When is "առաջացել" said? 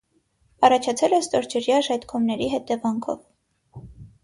0.67-1.13